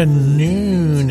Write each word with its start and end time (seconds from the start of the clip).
afternoon, 0.00 1.08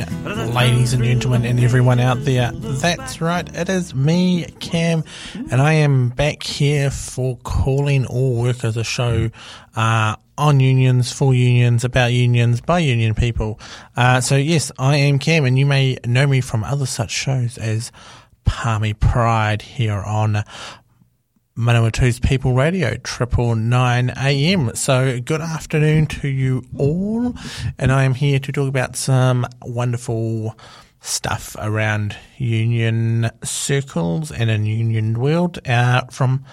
ladies 0.56 0.94
and 0.94 1.04
gentlemen, 1.04 1.46
and 1.46 1.60
everyone 1.60 2.00
out 2.00 2.24
there. 2.24 2.52
That's 2.52 3.22
right, 3.22 3.48
it 3.56 3.70
is 3.70 3.94
me, 3.94 4.46
Cam, 4.60 5.04
and 5.52 5.62
I 5.62 5.74
am 5.74 6.10
back 6.10 6.42
here 6.42 6.90
for 6.90 7.38
Calling 7.44 8.08
All 8.08 8.42
Workers, 8.42 8.78
a 8.78 8.84
show 8.84 9.30
uh, 9.76 10.16
on 10.40 10.60
unions, 10.60 11.12
for 11.12 11.36
unions, 11.36 11.84
about 11.84 12.14
unions, 12.14 12.62
by 12.62 12.80
union 12.80 13.14
people. 13.14 13.60
Uh, 13.96 14.22
so, 14.22 14.36
yes, 14.36 14.72
I 14.80 14.96
am 14.96 15.20
Cam, 15.20 15.46
and 15.46 15.60
you 15.60 15.68
may 15.68 16.00
know 16.04 16.26
me 16.26 16.42
from 16.42 16.64
other 16.64 16.88
such 16.88 17.12
shows 17.12 17.60
as 17.60 17.92
Palmy 18.44 18.96
Pride 18.96 19.62
here 19.62 20.02
on 20.02 20.44
Manawatu's 21.60 22.22
People 22.22 22.54
Radio, 22.54 22.96
triple 23.04 23.54
nine 23.54 24.14
AM. 24.16 24.74
So 24.76 25.20
good 25.20 25.42
afternoon 25.42 26.06
to 26.06 26.30
you 26.30 26.64
all, 26.78 27.36
and 27.78 27.92
I 27.92 28.06
am 28.06 28.14
here 28.14 28.40
to 28.40 28.52
talk 28.54 28.70
about 28.70 28.96
some 28.96 29.46
wonderful 29.62 30.58
stuff 31.02 31.58
around 31.60 32.16
union 32.38 33.30
circles 33.44 34.32
and 34.32 34.50
in 34.50 34.66
union 34.66 35.20
world 35.20 35.60
uh, 35.68 36.06
from 36.10 36.46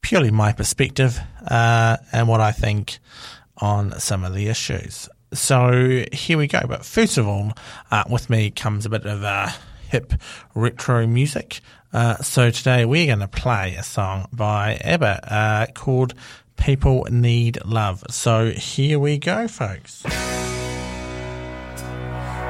purely 0.00 0.30
my 0.30 0.54
perspective 0.54 1.20
uh, 1.48 1.98
and 2.10 2.26
what 2.26 2.40
I 2.40 2.52
think 2.52 3.00
on 3.58 4.00
some 4.00 4.24
of 4.24 4.32
the 4.34 4.48
issues. 4.48 5.10
So 5.34 6.06
here 6.10 6.38
we 6.38 6.46
go. 6.46 6.62
But 6.66 6.86
first 6.86 7.18
of 7.18 7.28
all, 7.28 7.52
uh, 7.90 8.04
with 8.08 8.30
me 8.30 8.50
comes 8.50 8.86
a 8.86 8.88
bit 8.88 9.04
of 9.04 9.24
uh, 9.24 9.50
hip 9.90 10.14
retro 10.54 11.06
music. 11.06 11.60
Uh, 11.92 12.16
so 12.22 12.50
today 12.50 12.86
we're 12.86 13.06
going 13.06 13.18
to 13.18 13.28
play 13.28 13.74
a 13.74 13.82
song 13.82 14.26
by 14.32 14.78
ABBA 14.82 15.34
uh, 15.34 15.66
called 15.74 16.14
People 16.56 17.06
Need 17.10 17.58
Love. 17.66 18.02
So 18.08 18.50
here 18.50 18.98
we 18.98 19.18
go, 19.18 19.46
folks. 19.46 20.02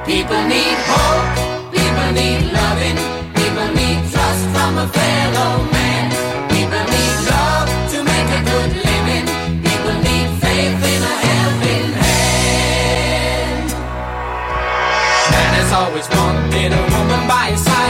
People 0.05 0.41
need 0.47 0.77
hope, 0.87 1.71
people 1.75 2.11
need 2.11 2.51
loving, 2.51 2.97
people 3.35 3.67
need 3.75 3.99
trust 4.11 4.43
from 4.55 4.77
a 4.77 4.87
fellow 4.87 5.63
man. 5.71 6.11
People 6.49 6.83
need 6.91 7.15
love 7.27 7.69
to 7.91 8.03
make 8.03 8.29
a 8.31 8.41
good 8.47 8.71
living, 8.83 9.25
people 9.59 9.95
need 10.07 10.29
faith 10.39 10.83
in 10.91 11.01
a 11.03 11.15
helping 11.27 11.91
hand. 12.03 13.67
Man 15.31 15.53
has 15.59 15.71
always 15.73 16.07
wanted 16.09 16.71
a 16.71 16.81
woman 16.95 17.27
by 17.27 17.51
his 17.51 17.63
side 17.63 17.82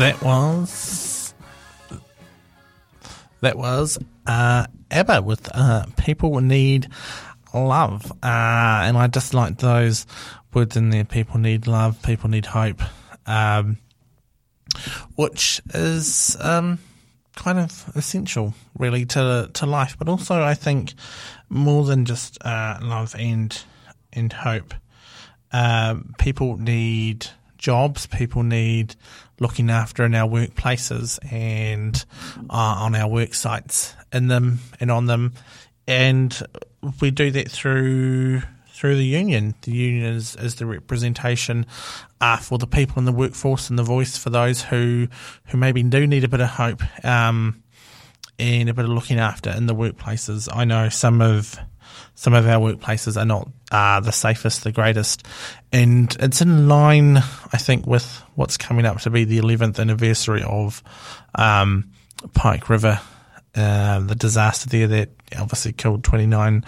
That 0.00 0.22
was 0.22 1.34
that 3.42 3.58
was 3.58 3.98
uh, 4.26 4.66
ABBA 4.90 5.20
with 5.20 5.46
uh, 5.54 5.84
"People 5.98 6.40
Need 6.40 6.88
Love," 7.52 8.10
uh, 8.10 8.16
and 8.22 8.96
I 8.96 9.08
just 9.08 9.34
like 9.34 9.58
those 9.58 10.06
words 10.54 10.74
in 10.78 10.88
there. 10.88 11.04
People 11.04 11.38
need 11.38 11.66
love. 11.66 12.00
People 12.00 12.30
need 12.30 12.46
hope, 12.46 12.80
um, 13.26 13.76
which 15.16 15.60
is 15.74 16.34
um, 16.40 16.78
kind 17.36 17.58
of 17.58 17.92
essential, 17.94 18.54
really, 18.78 19.04
to 19.04 19.50
to 19.52 19.66
life. 19.66 19.98
But 19.98 20.08
also, 20.08 20.42
I 20.42 20.54
think 20.54 20.94
more 21.50 21.84
than 21.84 22.06
just 22.06 22.42
uh, 22.42 22.78
love 22.80 23.14
and 23.18 23.54
and 24.14 24.32
hope, 24.32 24.72
uh, 25.52 25.96
people 26.16 26.56
need 26.56 27.26
jobs. 27.58 28.06
People 28.06 28.42
need 28.42 28.96
looking 29.40 29.70
after 29.70 30.04
in 30.04 30.14
our 30.14 30.28
workplaces 30.28 31.18
and 31.32 32.04
uh, 32.48 32.52
on 32.52 32.94
our 32.94 33.08
work 33.08 33.34
sites 33.34 33.94
in 34.12 34.28
them 34.28 34.60
and 34.78 34.90
on 34.90 35.06
them, 35.06 35.32
and 35.88 36.40
we 37.00 37.10
do 37.10 37.30
that 37.32 37.50
through 37.50 38.42
through 38.80 38.96
the 38.96 39.04
union. 39.04 39.54
The 39.60 39.72
union 39.72 40.14
is, 40.14 40.36
is 40.36 40.54
the 40.54 40.64
representation 40.64 41.66
uh, 42.20 42.38
for 42.38 42.56
the 42.56 42.66
people 42.66 42.98
in 42.98 43.04
the 43.04 43.12
workforce 43.12 43.68
and 43.68 43.78
the 43.78 43.82
voice 43.82 44.16
for 44.16 44.30
those 44.30 44.62
who 44.62 45.08
who 45.46 45.58
maybe 45.58 45.82
do 45.82 46.06
need 46.06 46.24
a 46.24 46.28
bit 46.28 46.40
of 46.40 46.48
hope 46.48 46.82
um, 47.04 47.62
and 48.38 48.68
a 48.70 48.74
bit 48.74 48.86
of 48.86 48.90
looking 48.90 49.18
after 49.18 49.50
in 49.50 49.66
the 49.66 49.74
workplaces. 49.74 50.48
I 50.50 50.64
know 50.64 50.88
some 50.88 51.20
of 51.20 51.58
some 52.14 52.32
of 52.32 52.46
our 52.46 52.60
workplaces 52.72 53.20
are 53.20 53.26
not 53.26 53.48
uh, 53.70 54.00
the 54.00 54.12
safest, 54.12 54.64
the 54.64 54.72
greatest, 54.72 55.26
and 55.72 56.16
it's 56.20 56.40
in 56.40 56.68
line, 56.68 57.18
I 57.18 57.56
think, 57.56 57.86
with 57.86 58.22
what's 58.34 58.56
coming 58.56 58.86
up 58.86 59.00
to 59.00 59.10
be 59.10 59.24
the 59.24 59.38
11th 59.38 59.78
anniversary 59.78 60.42
of 60.42 60.82
um, 61.34 61.90
Pike 62.34 62.68
River, 62.68 63.00
uh, 63.54 64.00
the 64.00 64.14
disaster 64.14 64.68
there 64.68 64.88
that 64.88 65.10
obviously 65.38 65.72
killed 65.72 66.04
29 66.04 66.64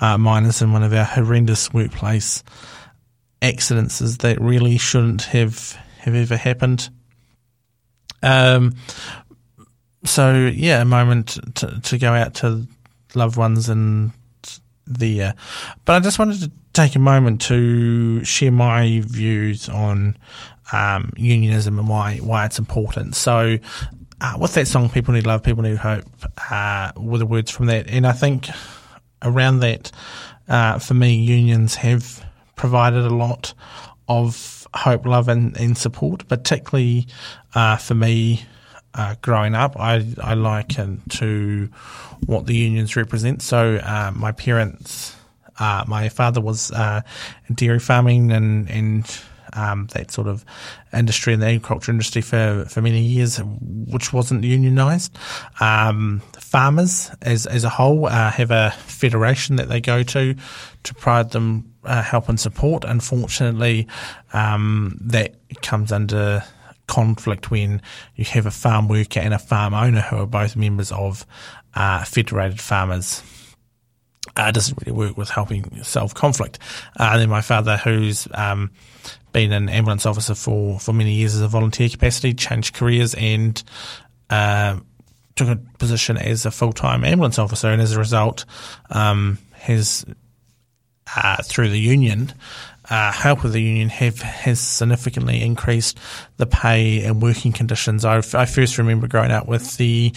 uh, 0.00 0.18
miners 0.18 0.62
in 0.62 0.72
one 0.72 0.82
of 0.82 0.92
our 0.92 1.04
horrendous 1.04 1.72
workplace 1.72 2.42
accidents 3.42 3.98
that 3.98 4.40
really 4.40 4.78
shouldn't 4.78 5.22
have 5.22 5.76
have 5.98 6.14
ever 6.14 6.36
happened. 6.36 6.88
Um, 8.22 8.74
so 10.04 10.50
yeah, 10.54 10.82
a 10.82 10.84
moment 10.84 11.38
to, 11.56 11.80
to 11.80 11.98
go 11.98 12.12
out 12.12 12.34
to 12.36 12.66
loved 13.14 13.36
ones 13.36 13.68
and 13.68 14.12
the. 14.86 15.22
Uh, 15.22 15.32
but 15.84 15.94
I 15.94 16.00
just 16.00 16.18
wanted 16.18 16.40
to 16.40 16.50
take 16.72 16.96
a 16.96 16.98
moment 16.98 17.40
to 17.42 18.24
share 18.24 18.52
my 18.52 19.02
views 19.04 19.68
on 19.68 20.16
um, 20.72 21.12
unionism 21.16 21.78
and 21.78 21.88
why 21.88 22.18
why 22.18 22.46
it's 22.46 22.58
important. 22.58 23.14
So. 23.14 23.58
Uh, 24.20 24.38
that 24.46 24.66
song, 24.66 24.88
People 24.88 25.12
Need 25.12 25.26
Love, 25.26 25.42
People 25.42 25.64
Need 25.64 25.76
Hope, 25.76 26.04
uh, 26.50 26.92
were 26.96 27.18
the 27.18 27.26
words 27.26 27.50
from 27.50 27.66
that. 27.66 27.90
And 27.90 28.06
I 28.06 28.12
think 28.12 28.48
around 29.20 29.58
that, 29.58 29.90
uh, 30.48 30.78
for 30.78 30.94
me, 30.94 31.14
unions 31.14 31.74
have 31.74 32.24
provided 32.56 33.04
a 33.04 33.10
lot 33.10 33.52
of 34.08 34.66
hope, 34.74 35.06
love, 35.06 35.28
and, 35.28 35.56
and 35.58 35.76
support, 35.76 36.26
particularly 36.28 37.06
uh, 37.54 37.76
for 37.76 37.94
me 37.94 38.44
uh, 38.94 39.14
growing 39.22 39.54
up. 39.54 39.78
I, 39.78 40.06
I 40.22 40.34
liken 40.34 41.02
to 41.10 41.68
what 42.26 42.46
the 42.46 42.56
unions 42.56 42.96
represent. 42.96 43.42
So, 43.42 43.76
uh, 43.76 44.12
my 44.14 44.32
parents, 44.32 45.16
uh, 45.58 45.84
my 45.86 46.08
father 46.08 46.40
was 46.40 46.70
uh, 46.70 47.02
dairy 47.52 47.80
farming 47.80 48.32
and, 48.32 48.70
and 48.70 49.20
um, 49.54 49.86
that 49.92 50.10
sort 50.10 50.26
of 50.26 50.44
industry 50.92 51.32
and 51.32 51.42
the 51.42 51.46
agriculture 51.46 51.92
industry 51.92 52.22
for, 52.22 52.66
for 52.68 52.82
many 52.82 53.00
years, 53.00 53.38
which 53.38 54.12
wasn't 54.12 54.42
unionised. 54.42 55.10
Um, 55.60 56.20
farmers, 56.38 57.10
as 57.22 57.46
as 57.46 57.64
a 57.64 57.68
whole, 57.68 58.06
uh, 58.06 58.30
have 58.30 58.50
a 58.50 58.72
federation 58.86 59.56
that 59.56 59.68
they 59.68 59.80
go 59.80 60.02
to 60.02 60.34
to 60.82 60.94
provide 60.94 61.30
them 61.30 61.72
uh, 61.84 62.02
help 62.02 62.28
and 62.28 62.38
support. 62.38 62.84
Unfortunately, 62.84 63.86
um, 64.32 64.98
that 65.00 65.36
comes 65.62 65.92
under 65.92 66.44
conflict 66.86 67.50
when 67.50 67.80
you 68.16 68.24
have 68.24 68.46
a 68.46 68.50
farm 68.50 68.88
worker 68.88 69.20
and 69.20 69.34
a 69.34 69.38
farm 69.38 69.74
owner 69.74 70.00
who 70.00 70.16
are 70.16 70.26
both 70.26 70.56
members 70.56 70.92
of 70.92 71.26
uh, 71.74 72.04
federated 72.04 72.60
farmers 72.60 73.22
uh, 74.36 74.50
doesn't 74.50 74.78
really 74.80 74.96
work 74.96 75.16
with 75.16 75.28
helping 75.30 75.82
solve 75.82 76.14
conflict. 76.14 76.58
Uh, 76.98 77.10
and 77.12 77.20
then 77.20 77.28
my 77.28 77.40
father, 77.40 77.76
who's 77.76 78.26
um, 78.34 78.70
been 79.32 79.52
an 79.52 79.68
ambulance 79.68 80.06
officer 80.06 80.34
for, 80.34 80.78
for 80.80 80.92
many 80.92 81.12
years 81.12 81.34
as 81.34 81.40
a 81.40 81.48
volunteer 81.48 81.88
capacity, 81.88 82.34
changed 82.34 82.74
careers 82.74 83.14
and 83.14 83.62
uh, 84.30 84.78
took 85.36 85.48
a 85.48 85.56
position 85.78 86.16
as 86.16 86.46
a 86.46 86.50
full 86.50 86.72
time 86.72 87.04
ambulance 87.04 87.38
officer, 87.38 87.68
and 87.68 87.82
as 87.82 87.92
a 87.92 87.98
result, 87.98 88.44
um, 88.90 89.38
has 89.52 90.04
uh, 91.16 91.42
through 91.42 91.68
the 91.68 91.78
union. 91.78 92.32
Uh, 92.90 93.10
help 93.10 93.42
with 93.42 93.54
the 93.54 93.62
union 93.62 93.88
have 93.88 94.20
has 94.20 94.60
significantly 94.60 95.42
increased 95.42 95.98
the 96.36 96.44
pay 96.44 97.02
and 97.04 97.22
working 97.22 97.50
conditions. 97.50 98.04
I, 98.04 98.18
I 98.18 98.44
first 98.44 98.76
remember 98.76 99.08
growing 99.08 99.30
up 99.30 99.48
with 99.48 99.78
the 99.78 100.12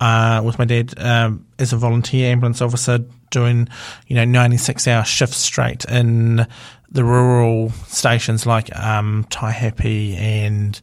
uh, 0.00 0.42
with 0.44 0.58
my 0.58 0.64
dad 0.64 0.94
um, 0.98 1.46
as 1.58 1.72
a 1.72 1.76
volunteer 1.76 2.30
ambulance 2.30 2.60
officer 2.60 2.98
doing 3.30 3.68
you 4.06 4.16
know 4.16 4.24
96 4.24 4.86
hour 4.88 5.04
shifts 5.04 5.36
straight 5.36 5.84
in 5.86 6.46
the 6.90 7.04
rural 7.04 7.70
stations 7.86 8.46
like 8.46 8.74
um, 8.76 9.24
Taihape 9.30 10.16
and 10.16 10.80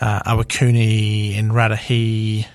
uh, 0.00 0.20
Awakuni 0.22 1.38
and 1.38 1.50
Rarahi 1.50 2.46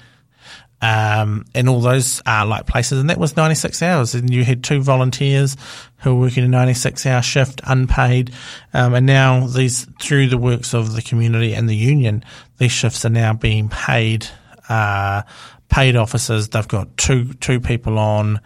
um, 0.84 1.46
and 1.56 1.70
all 1.70 1.80
those 1.80 2.22
uh, 2.28 2.46
like 2.46 2.66
places, 2.66 3.00
and 3.00 3.10
that 3.10 3.18
was 3.18 3.38
96 3.38 3.82
hours. 3.82 4.16
And 4.16 4.30
you 4.30 4.44
had 4.44 4.66
two 4.66 4.82
volunteers 4.82 5.56
who 6.00 6.14
were 6.14 6.26
working 6.26 6.44
a 6.44 6.48
96 6.50 7.06
hour 7.06 7.22
shift, 7.22 7.62
unpaid, 7.64 8.34
um, 8.74 8.94
and 8.94 9.06
now 9.06 9.48
these 9.48 9.86
through 10.02 10.28
the 10.28 10.38
works 10.38 10.74
of 10.74 10.94
the 10.94 11.02
community 11.02 11.54
and 11.54 11.70
the 11.70 11.76
union, 11.76 12.22
these 12.58 12.74
shifts 12.74 13.06
are 13.06 13.10
now 13.10 13.32
being 13.34 13.70
paid. 13.70 14.28
Uh, 14.68 15.22
paid 15.70 15.96
officers, 15.96 16.50
they've 16.50 16.68
got 16.68 16.98
two 16.98 17.34
two 17.36 17.62
people 17.62 17.98
on, 17.98 18.42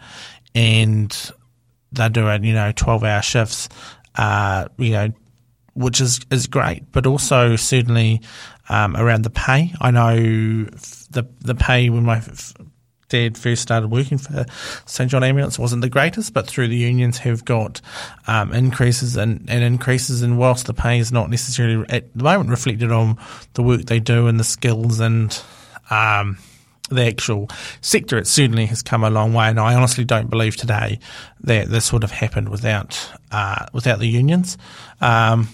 and 0.54 1.32
they're 1.90 2.08
doing 2.08 2.44
you 2.44 2.54
know 2.54 2.70
12 2.70 3.02
hour 3.02 3.20
shifts. 3.20 3.68
Uh, 4.14 4.68
you 4.78 4.92
know, 4.92 5.12
which 5.78 6.00
is 6.00 6.20
is 6.30 6.46
great, 6.46 6.90
but 6.92 7.06
also 7.06 7.56
certainly 7.56 8.20
um, 8.68 8.96
around 8.96 9.22
the 9.22 9.30
pay. 9.30 9.72
I 9.80 9.90
know 9.90 10.16
the 10.16 11.26
the 11.40 11.54
pay 11.54 11.88
when 11.88 12.04
my 12.04 12.18
f- 12.18 12.54
dad 13.08 13.38
first 13.38 13.62
started 13.62 13.90
working 13.90 14.18
for 14.18 14.44
St 14.84 15.10
John 15.10 15.24
Ambulance 15.24 15.58
wasn't 15.58 15.82
the 15.82 15.88
greatest, 15.88 16.34
but 16.34 16.46
through 16.46 16.68
the 16.68 16.76
unions 16.76 17.18
have 17.18 17.44
got 17.44 17.80
um, 18.26 18.52
increases 18.52 19.16
and, 19.16 19.48
and 19.48 19.64
increases. 19.64 20.22
And 20.22 20.36
whilst 20.36 20.66
the 20.66 20.74
pay 20.74 20.98
is 20.98 21.12
not 21.12 21.30
necessarily 21.30 21.88
at 21.88 22.12
the 22.14 22.24
moment 22.24 22.50
reflected 22.50 22.92
on 22.92 23.16
the 23.54 23.62
work 23.62 23.82
they 23.82 24.00
do 24.00 24.26
and 24.26 24.38
the 24.38 24.44
skills 24.44 25.00
and 25.00 25.40
um, 25.90 26.38
the 26.88 27.06
actual 27.06 27.48
sector, 27.80 28.16
it 28.18 28.26
certainly 28.26 28.66
has 28.66 28.82
come 28.82 29.04
a 29.04 29.10
long 29.10 29.32
way. 29.32 29.48
And 29.48 29.60
I 29.60 29.74
honestly 29.74 30.04
don't 30.04 30.30
believe 30.30 30.56
today 30.56 30.98
that 31.40 31.68
this 31.68 31.92
would 31.92 32.02
have 32.02 32.10
happened 32.10 32.48
without 32.48 33.10
uh, 33.30 33.66
without 33.72 33.98
the 33.98 34.08
unions. 34.08 34.58
Um, 35.00 35.48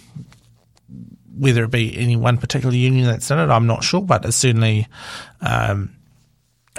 whether 1.36 1.64
it 1.64 1.70
be 1.70 1.96
any 1.96 2.16
one 2.16 2.38
particular 2.38 2.74
union 2.74 3.06
that's 3.06 3.26
done 3.26 3.40
it, 3.40 3.52
I'm 3.52 3.66
not 3.66 3.82
sure, 3.82 4.02
but 4.02 4.24
it 4.24 4.32
certainly 4.32 4.86
um, 5.40 5.94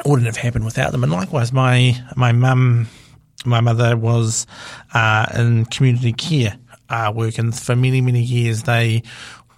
wouldn't 0.05 0.27
have 0.27 0.37
happened 0.37 0.65
without 0.65 0.91
them. 0.91 1.03
And 1.03 1.11
likewise, 1.11 1.51
my 1.51 2.01
my 2.15 2.31
mum, 2.31 2.87
my 3.45 3.59
mother 3.59 3.97
was 3.97 4.47
uh, 4.93 5.27
in 5.35 5.65
community 5.65 6.13
care 6.13 6.57
uh, 6.89 7.11
work, 7.13 7.37
and 7.37 7.57
for 7.57 7.75
many 7.75 8.01
many 8.01 8.21
years 8.21 8.63
they 8.63 9.03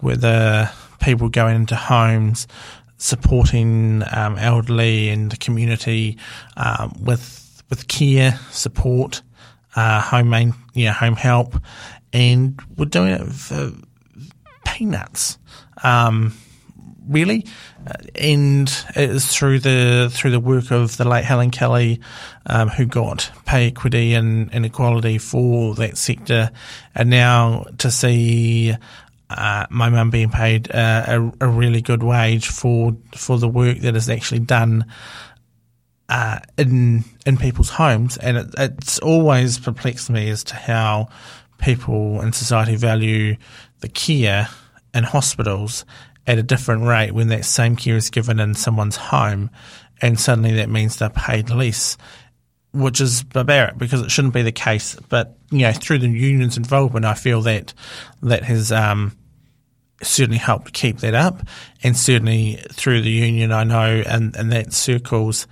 were 0.02 0.16
the 0.16 0.70
people 1.00 1.30
going 1.30 1.56
into 1.56 1.76
homes 1.76 2.48
supporting 2.98 4.04
um, 4.12 4.38
elderly 4.38 5.10
and 5.10 5.32
the 5.32 5.38
community 5.38 6.18
um, 6.56 6.94
with 7.02 7.64
with 7.70 7.88
care 7.88 8.40
support, 8.52 9.22
uh, 9.76 10.02
home 10.02 10.30
main, 10.30 10.54
you 10.74 10.86
know, 10.86 10.94
home 10.94 11.16
help, 11.16 11.56
and 12.14 12.60
we're 12.76 12.86
doing 12.86 13.14
it 13.14 13.26
for 13.32 13.72
peanuts. 14.66 15.38
Um, 15.84 16.34
really, 17.08 17.46
Uh, 17.88 17.94
and 18.16 18.68
it 18.96 19.10
is 19.10 19.28
through 19.28 19.60
the 19.60 20.10
through 20.12 20.32
the 20.32 20.40
work 20.42 20.72
of 20.72 20.98
the 20.98 21.08
late 21.08 21.24
Helen 21.24 21.52
Kelly, 21.52 22.02
um, 22.46 22.68
who 22.68 22.86
got 22.86 23.32
pay 23.46 23.68
equity 23.68 24.14
and, 24.14 24.54
and 24.54 24.66
equality 24.66 25.18
for 25.18 25.74
that 25.76 25.98
sector, 25.98 26.52
and 26.94 27.10
now 27.10 27.66
to 27.78 27.90
see 27.90 28.76
uh, 29.30 29.66
my 29.70 29.90
mum 29.90 30.10
being 30.10 30.30
paid 30.30 30.72
uh, 30.74 31.04
a, 31.40 31.46
a 31.46 31.48
really 31.48 31.82
good 31.82 32.04
wage 32.04 32.48
for 32.48 32.96
for 33.16 33.38
the 33.38 33.48
work 33.48 33.80
that 33.80 33.96
is 33.96 34.10
actually 34.10 34.40
done 34.40 34.86
uh, 36.10 36.40
in 36.58 37.04
in 37.26 37.38
people's 37.38 37.70
homes, 37.70 38.18
and 38.18 38.38
it, 38.38 38.48
it's 38.58 39.00
always 39.00 39.60
perplexed 39.60 40.10
me 40.10 40.30
as 40.30 40.44
to 40.46 40.56
how 40.56 41.10
people 41.58 42.22
in 42.22 42.32
society 42.32 42.76
value 42.76 43.36
the 43.82 43.90
care 43.90 44.48
in 44.94 45.04
hospitals 45.04 45.86
at 46.26 46.38
a 46.38 46.44
different 46.44 46.84
rate 46.84 47.12
when 47.12 47.28
that 47.30 47.46
same 47.46 47.76
care 47.76 47.96
is 47.96 48.10
given 48.10 48.40
in 48.40 48.54
someone's 48.54 48.96
home, 48.96 49.50
and 50.02 50.20
suddenly 50.20 50.54
that 50.54 50.70
means 50.70 50.98
they're 50.98 51.10
paid 51.10 51.50
less, 51.50 51.98
which 52.74 53.02
is 53.02 53.24
barbaric 53.24 53.78
because 53.78 54.02
it 54.02 54.12
shouldn't 54.12 54.34
be 54.34 54.42
the 54.42 54.52
case. 54.52 54.96
But 55.10 55.38
you 55.52 55.60
know, 55.60 55.72
through 55.72 56.00
the 56.00 56.10
union's 56.10 56.58
involvement, 56.58 57.06
I 57.06 57.14
feel 57.14 57.42
that 57.42 57.74
that 58.22 58.44
has 58.44 58.72
um, 58.72 59.18
certainly 60.02 60.38
helped 60.38 60.74
keep 60.74 61.00
that 61.00 61.16
up, 61.16 61.42
and 61.84 61.96
certainly 61.96 62.64
through 62.72 63.02
the 63.02 63.12
union, 63.12 63.52
I 63.52 63.64
know, 63.64 64.04
and 64.06 64.36
and 64.36 64.52
that 64.52 64.74
circles 64.74 65.48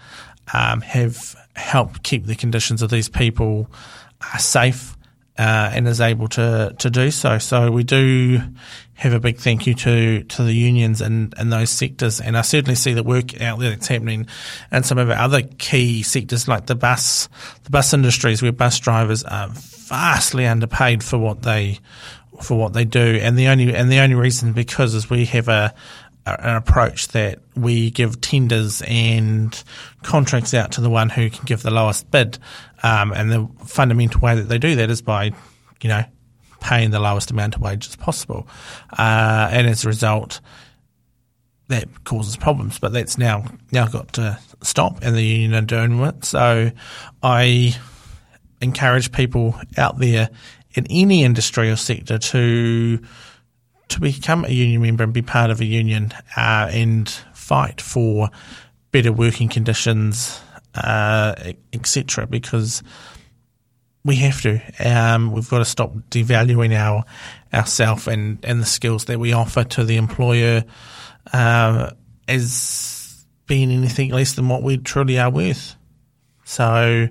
um, 0.53 0.81
have 0.81 1.35
helped 1.55 2.03
keep 2.03 2.25
the 2.25 2.35
conditions 2.35 2.81
of 2.81 2.89
these 2.89 3.09
people 3.09 3.71
uh, 4.21 4.37
safe 4.37 4.95
uh, 5.37 5.71
and 5.73 5.87
is 5.87 6.01
able 6.01 6.27
to 6.29 6.75
to 6.79 6.89
do 6.89 7.11
so. 7.11 7.37
So 7.37 7.71
we 7.71 7.83
do 7.83 8.41
have 8.95 9.13
a 9.13 9.19
big 9.19 9.37
thank 9.37 9.67
you 9.67 9.73
to 9.75 10.23
to 10.23 10.43
the 10.43 10.53
unions 10.53 11.01
and 11.01 11.33
and 11.37 11.51
those 11.51 11.69
sectors. 11.69 12.21
And 12.21 12.37
I 12.37 12.41
certainly 12.41 12.75
see 12.75 12.93
the 12.93 13.03
work 13.03 13.39
out 13.41 13.59
there 13.59 13.69
that's 13.69 13.87
happening 13.87 14.27
in 14.71 14.83
some 14.83 14.97
of 14.97 15.09
our 15.09 15.17
other 15.17 15.41
key 15.41 16.01
sectors 16.01 16.47
like 16.47 16.65
the 16.65 16.75
bus 16.75 17.29
the 17.63 17.69
bus 17.69 17.93
industries, 17.93 18.41
where 18.41 18.51
bus 18.51 18.79
drivers 18.79 19.23
are 19.23 19.49
vastly 19.51 20.47
underpaid 20.47 21.03
for 21.03 21.17
what 21.17 21.41
they 21.41 21.79
for 22.41 22.57
what 22.57 22.73
they 22.73 22.85
do. 22.85 23.19
And 23.21 23.37
the 23.37 23.47
only 23.47 23.75
and 23.75 23.91
the 23.91 23.99
only 23.99 24.15
reason 24.15 24.53
because 24.53 24.93
is 24.93 25.09
we 25.09 25.25
have 25.25 25.49
a 25.49 25.73
an 26.25 26.55
approach 26.55 27.09
that 27.09 27.39
we 27.55 27.91
give 27.91 28.19
tenders 28.19 28.81
and 28.87 29.63
contracts 30.01 30.53
out 30.55 30.71
to 30.71 30.81
the 30.81 30.89
one 30.89 31.09
who 31.09 31.29
can 31.29 31.45
give 31.45 31.61
the 31.61 31.69
lowest 31.69 32.09
bid. 32.09 32.39
Um, 32.81 33.11
and 33.11 33.31
the 33.31 33.47
fundamental 33.65 34.21
way 34.21 34.35
that 34.35 34.43
they 34.43 34.57
do 34.57 34.75
that 34.75 34.89
is 34.89 35.01
by, 35.01 35.31
you 35.81 35.89
know, 35.89 36.03
paying 36.65 36.89
the 36.89 36.99
lowest 36.99 37.29
amount 37.29 37.55
of 37.55 37.61
wages 37.61 37.95
possible. 37.95 38.47
Uh, 38.91 39.49
and 39.51 39.67
as 39.67 39.85
a 39.85 39.87
result, 39.87 40.41
that 41.67 42.03
causes 42.03 42.35
problems, 42.35 42.79
but 42.79 42.91
that's 42.91 43.17
now 43.17 43.45
now 43.71 43.87
got 43.87 44.13
to 44.13 44.39
stop, 44.61 44.99
and 45.03 45.15
the 45.15 45.23
union 45.23 45.53
are 45.53 45.61
doing 45.61 45.99
it. 45.99 46.25
So, 46.25 46.71
I 47.21 47.75
encourage 48.61 49.11
people 49.11 49.55
out 49.77 49.99
there 49.99 50.29
in 50.73 50.87
any 50.89 51.23
industry 51.23 51.69
or 51.69 51.75
sector 51.75 52.17
to 52.17 52.99
to 53.87 53.99
become 53.99 54.45
a 54.45 54.49
union 54.49 54.81
member 54.81 55.03
and 55.03 55.13
be 55.13 55.21
part 55.21 55.51
of 55.51 55.61
a 55.61 55.65
union 55.65 56.11
uh, 56.35 56.69
and 56.71 57.09
fight 57.33 57.79
for 57.79 58.29
better 58.91 59.11
working 59.11 59.49
conditions, 59.49 60.41
uh, 60.75 61.35
etc. 61.73 62.25
Because 62.25 62.81
we 64.05 64.15
have 64.17 64.41
to. 64.43 64.61
Um, 64.79 65.31
we've 65.31 65.49
got 65.49 65.57
to 65.57 65.65
stop 65.65 65.93
devaluing 66.11 66.73
our 66.73 67.03
ourself 67.53 68.07
and, 68.07 68.37
and 68.45 68.61
the 68.61 68.65
skills 68.65 69.05
that 69.05 69.19
we 69.19 69.33
offer 69.33 69.63
to 69.63 69.83
the 69.83 69.97
employer 69.97 70.63
uh, 71.33 71.91
as 72.27 73.25
being 73.47 73.71
anything 73.71 74.11
less 74.11 74.33
than 74.33 74.47
what 74.47 74.61
we 74.61 74.77
truly 74.77 75.19
are 75.19 75.31
worth. 75.31 75.75
So, 76.43 77.07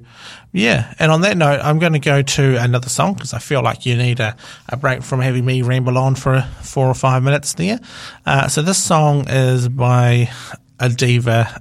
yeah. 0.52 0.94
And 1.00 1.10
on 1.10 1.22
that 1.22 1.36
note, 1.36 1.60
I'm 1.62 1.80
going 1.80 1.94
to 1.94 1.98
go 1.98 2.22
to 2.22 2.56
another 2.56 2.88
song 2.88 3.14
because 3.14 3.34
I 3.34 3.40
feel 3.40 3.62
like 3.62 3.84
you 3.84 3.96
need 3.96 4.20
a, 4.20 4.36
a 4.68 4.76
break 4.76 5.02
from 5.02 5.20
having 5.20 5.44
me 5.44 5.62
ramble 5.62 5.98
on 5.98 6.14
for 6.14 6.42
four 6.62 6.86
or 6.86 6.94
five 6.94 7.24
minutes 7.24 7.54
there. 7.54 7.80
Uh, 8.24 8.46
so 8.46 8.62
this 8.62 8.80
song 8.80 9.28
is 9.28 9.68
by 9.68 10.30
a 10.78 10.88
diva 10.88 11.60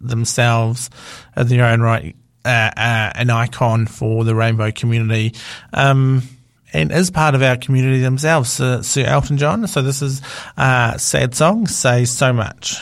themselves 0.00 0.90
in 1.36 1.48
their 1.48 1.64
own 1.64 1.80
right, 1.80 2.14
uh, 2.44 2.70
uh, 2.76 3.12
an 3.14 3.30
icon 3.30 3.86
for 3.86 4.24
the 4.24 4.34
rainbow 4.34 4.70
community. 4.70 5.34
Um, 5.72 6.22
and 6.72 6.92
is 6.92 7.10
part 7.10 7.34
of 7.34 7.42
our 7.42 7.56
community 7.56 8.00
themselves, 8.00 8.60
uh, 8.60 8.82
Sir 8.82 9.04
Elton 9.04 9.38
John. 9.38 9.66
So 9.66 9.82
this 9.82 10.02
is 10.02 10.22
uh, 10.56 10.96
sad 10.98 11.34
song, 11.34 11.66
say 11.66 12.04
so 12.04 12.32
much. 12.32 12.76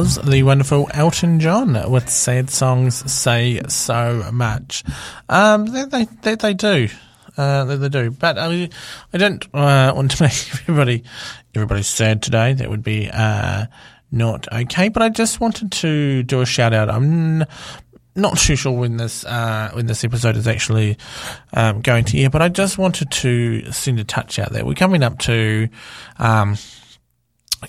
Was 0.00 0.16
the 0.16 0.42
wonderful 0.42 0.88
Elton 0.94 1.40
John 1.40 1.90
with 1.90 2.08
sad 2.08 2.48
songs 2.48 3.12
say 3.12 3.60
so 3.68 4.30
much. 4.32 4.82
Um, 5.28 5.66
they 5.66 6.06
they 6.06 6.54
do, 6.54 6.88
uh, 7.36 7.64
they 7.66 7.88
do. 7.90 8.10
But 8.10 8.38
I, 8.38 8.70
I 9.12 9.18
don't 9.18 9.44
uh, 9.52 9.92
want 9.94 10.12
to 10.12 10.22
make 10.22 10.32
everybody 10.62 11.04
everybody 11.54 11.82
sad 11.82 12.22
today. 12.22 12.54
That 12.54 12.70
would 12.70 12.82
be 12.82 13.10
uh, 13.12 13.66
not 14.10 14.50
okay. 14.50 14.88
But 14.88 15.02
I 15.02 15.10
just 15.10 15.38
wanted 15.38 15.70
to 15.72 16.22
do 16.22 16.40
a 16.40 16.46
shout 16.46 16.72
out. 16.72 16.88
I'm. 16.88 17.44
Not 18.16 18.38
too 18.38 18.56
sure 18.56 18.72
when 18.72 18.96
this 18.96 19.24
uh, 19.24 19.70
when 19.72 19.86
this 19.86 20.02
episode 20.02 20.36
is 20.36 20.48
actually 20.48 20.98
um, 21.54 21.80
going 21.80 22.04
to 22.06 22.18
air, 22.18 22.28
but 22.28 22.42
I 22.42 22.48
just 22.48 22.76
wanted 22.76 23.12
to 23.12 23.70
send 23.70 24.00
a 24.00 24.04
touch 24.04 24.38
out 24.38 24.50
there. 24.50 24.64
We're 24.64 24.74
coming 24.74 25.04
up 25.04 25.20
to 25.20 25.68
um, 26.18 26.56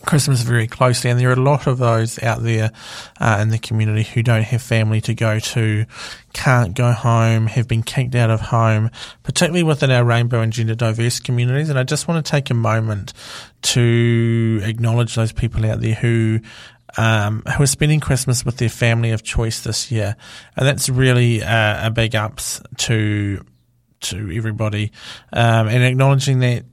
Christmas 0.06 0.42
very 0.42 0.68
closely, 0.68 1.10
and 1.10 1.20
there 1.20 1.30
are 1.30 1.34
a 1.34 1.36
lot 1.36 1.68
of 1.68 1.78
those 1.78 2.22
out 2.24 2.44
there 2.44 2.72
uh, 3.20 3.40
in 3.42 3.50
the 3.50 3.60
community 3.60 4.04
who 4.04 4.24
don't 4.24 4.44
have 4.44 4.62
family 4.62 5.02
to 5.02 5.14
go 5.14 5.40
to, 5.40 5.86
can't 6.34 6.74
go 6.76 6.92
home, 6.94 7.48
have 7.48 7.68
been 7.68 7.84
kicked 7.84 8.16
out 8.16 8.30
of 8.30 8.40
home, 8.40 8.90
particularly 9.24 9.64
within 9.64 9.92
our 9.92 10.06
rainbow 10.06 10.42
and 10.42 10.54
gender 10.54 10.76
diverse 10.76 11.20
communities. 11.20 11.70
And 11.70 11.78
I 11.78 11.84
just 11.84 12.08
want 12.08 12.26
to 12.26 12.32
take 12.32 12.50
a 12.50 12.54
moment 12.54 13.14
to 13.64 14.62
acknowledge 14.64 15.16
those 15.16 15.34
people 15.34 15.66
out 15.66 15.82
there 15.82 15.96
who 15.96 16.40
um, 16.98 17.44
who 17.58 17.64
are 17.64 17.68
spending 17.68 18.00
Christmas 18.00 18.46
with 18.46 18.58
their 18.58 18.70
family 18.70 19.12
of 19.12 19.24
choice 19.24 19.62
this 19.62 19.92
year, 19.92 20.16
and 20.56 20.68
that's 20.68 20.90
really 20.90 21.42
uh, 21.44 21.88
a 21.88 21.92
big 21.92 22.16
ups 22.16 22.62
to 22.78 23.46
to 24.02 24.32
everybody, 24.36 24.92
um, 25.32 25.68
and 25.68 25.84
acknowledging 25.84 26.40
that 26.40 26.66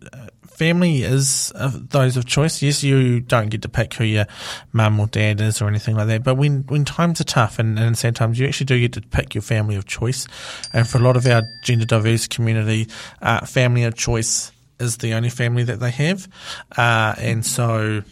family 0.58 1.02
is 1.02 1.52
uh, 1.54 1.70
those 1.72 2.16
of 2.16 2.26
choice. 2.26 2.60
Yes, 2.60 2.82
you 2.82 3.20
don't 3.20 3.48
get 3.48 3.62
to 3.62 3.68
pick 3.68 3.94
who 3.94 4.04
your 4.04 4.26
mum 4.72 4.98
or 4.98 5.06
dad 5.06 5.40
is 5.40 5.62
or 5.62 5.68
anything 5.68 5.94
like 5.94 6.08
that, 6.08 6.24
but 6.24 6.34
when 6.34 6.64
when 6.68 6.84
times 6.84 7.20
are 7.20 7.24
tough 7.24 7.58
and, 7.58 7.78
and 7.78 7.96
sad 7.96 8.16
times, 8.16 8.38
you 8.38 8.46
actually 8.46 8.66
do 8.66 8.80
get 8.80 8.92
to 8.94 9.00
pick 9.00 9.34
your 9.34 9.42
family 9.42 9.76
of 9.76 9.86
choice. 9.86 10.26
And 10.72 10.86
for 10.86 10.98
a 10.98 11.00
lot 11.00 11.16
of 11.16 11.26
our 11.26 11.42
gender 11.62 11.86
diverse 11.86 12.26
community, 12.26 12.88
uh, 13.22 13.46
family 13.46 13.84
of 13.84 13.94
choice 13.94 14.50
is 14.80 14.98
the 14.98 15.14
only 15.14 15.30
family 15.30 15.62
that 15.64 15.80
they 15.80 15.90
have, 15.92 16.28
uh, 16.76 17.14
and 17.18 17.46
so 17.46 18.02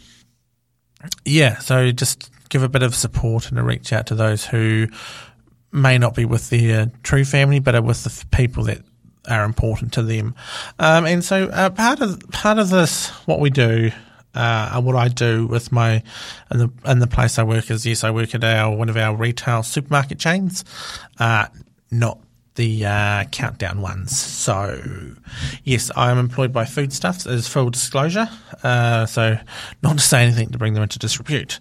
yeah, 1.25 1.59
so 1.59 1.91
just 1.91 2.31
give 2.49 2.63
a 2.63 2.69
bit 2.69 2.83
of 2.83 2.95
support 2.95 3.51
and 3.51 3.59
a 3.59 3.63
reach 3.63 3.93
out 3.93 4.07
to 4.07 4.15
those 4.15 4.47
who 4.47 4.87
may 5.73 5.99
not 5.99 6.15
be 6.15 6.25
with 6.25 6.49
their 6.51 6.91
true 7.03 7.25
family, 7.25 7.59
but 7.59 7.75
are 7.75 7.83
with 7.83 8.05
the 8.05 8.27
people 8.37 8.65
that 8.65 8.83
are 9.29 9.45
important 9.45 9.93
to 9.95 10.03
them. 10.03 10.35
Um, 10.79 11.07
and 11.07 11.25
so 11.25 11.45
uh, 11.47 11.71
part 11.71 12.01
of 12.01 12.21
part 12.31 12.59
of 12.59 12.71
this, 12.71 13.09
what 13.27 13.41
we 13.41 13.51
do. 13.51 13.91
Uh, 14.35 14.71
and 14.75 14.85
what 14.85 14.95
I 14.95 15.09
do 15.09 15.47
with 15.47 15.73
my 15.73 16.03
in 16.51 16.59
the 16.59 16.71
in 16.85 16.99
the 16.99 17.07
place 17.07 17.39
I 17.39 17.43
work 17.43 17.71
is 17.71 17.87
yes, 17.87 18.05
I 18.05 18.11
work 18.11 18.35
at 18.35 18.45
our 18.45 18.77
one 18.77 18.91
of 18.91 18.97
our 18.99 19.17
retail 19.17 19.63
supermarket 19.63 20.19
chains, 20.19 20.63
uh, 21.19 21.47
not 21.91 22.19
the 22.57 22.85
uh, 22.85 23.25
countdown 23.31 23.81
ones. 23.81 24.19
So, 24.19 24.83
yes, 25.63 25.91
I 25.95 26.11
am 26.11 26.19
employed 26.19 26.53
by 26.53 26.65
Foodstuffs 26.65 27.27
as 27.27 27.47
full 27.47 27.71
disclosure. 27.71 28.29
Uh, 28.63 29.07
so, 29.07 29.39
not 29.83 29.99
to 29.99 30.03
say 30.03 30.23
anything 30.23 30.51
to 30.51 30.59
bring 30.59 30.75
them 30.75 30.83
into 30.83 30.99
disrepute. 30.99 31.61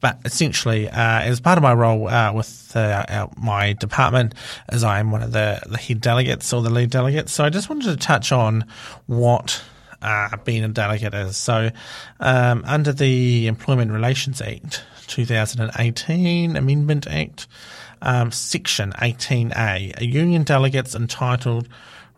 But 0.00 0.20
essentially, 0.24 0.88
uh, 0.88 1.20
as 1.20 1.40
part 1.40 1.58
of 1.58 1.62
my 1.62 1.74
role 1.74 2.08
uh, 2.08 2.32
with 2.32 2.76
uh, 2.76 3.26
my 3.36 3.72
department, 3.72 4.34
as 4.68 4.84
I 4.84 5.00
am 5.00 5.10
one 5.10 5.22
of 5.22 5.32
the, 5.32 5.60
the 5.66 5.78
head 5.78 6.00
delegates 6.00 6.52
or 6.52 6.62
the 6.62 6.70
lead 6.70 6.90
delegates, 6.90 7.32
so 7.32 7.44
I 7.44 7.50
just 7.50 7.68
wanted 7.68 7.86
to 7.86 7.96
touch 7.96 8.30
on 8.30 8.64
what 9.06 9.62
uh, 10.00 10.36
being 10.44 10.64
a 10.64 10.68
delegate 10.68 11.14
is. 11.14 11.36
So, 11.36 11.70
um, 12.20 12.62
under 12.66 12.92
the 12.92 13.48
Employment 13.48 13.90
Relations 13.90 14.40
Act 14.40 14.84
2018 15.08 16.56
Amendment 16.56 17.06
Act, 17.08 17.48
um, 18.02 18.30
Section 18.30 18.92
18A, 18.92 20.00
a 20.00 20.06
union 20.06 20.44
delegate's 20.44 20.94
entitled 20.94 21.68